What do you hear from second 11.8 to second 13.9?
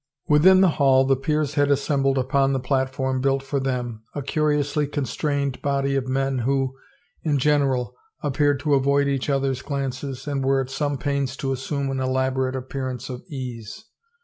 an elaborate appearance of ease.